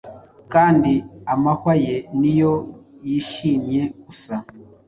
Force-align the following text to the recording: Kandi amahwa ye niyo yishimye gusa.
Kandi 0.53 0.93
amahwa 1.33 1.73
ye 1.85 1.95
niyo 2.19 2.53
yishimye 3.07 3.81
gusa. 4.03 4.35